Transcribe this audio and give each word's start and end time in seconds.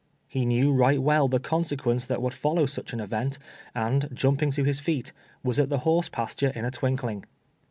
lie 0.33 0.43
knew 0.43 0.73
right 0.73 0.99
well 0.99 1.27
the 1.27 1.39
consequence 1.39 2.07
that 2.07 2.23
would 2.23 2.33
follow 2.33 2.65
such 2.65 2.91
an 2.91 2.99
event, 2.99 3.37
and, 3.75 4.09
jumping 4.11 4.49
to 4.49 4.63
his 4.63 4.79
feet, 4.79 5.13
was 5.43 5.59
at 5.59 5.69
the 5.69 5.81
hoi 5.85 6.01
se 6.01 6.09
pasture 6.11 6.49
in 6.55 6.65
a 6.65 6.71
twinkling. 6.71 7.23